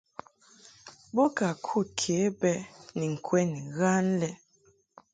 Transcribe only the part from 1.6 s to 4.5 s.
kud ke bɛ ni ŋkwɛn ghan lɛ.